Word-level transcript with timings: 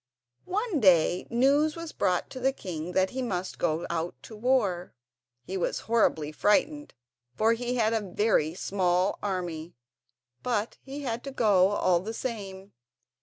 One 0.49 0.79
day 0.79 1.27
news 1.29 1.75
was 1.75 1.91
brought 1.91 2.31
to 2.31 2.39
the 2.39 2.51
king 2.51 2.93
that 2.93 3.11
he 3.11 3.21
must 3.21 3.59
go 3.59 3.85
out 3.87 4.15
to 4.23 4.35
war. 4.35 4.95
He 5.43 5.57
was 5.57 5.81
horribly 5.81 6.31
frightened 6.31 6.95
for 7.35 7.53
he 7.53 7.75
had 7.75 7.93
a 7.93 8.01
very 8.01 8.55
small 8.55 9.19
army, 9.21 9.75
but 10.41 10.79
he 10.81 11.01
had 11.03 11.23
to 11.25 11.31
go 11.31 11.67
all 11.69 11.99
the 11.99 12.15
same. 12.15 12.73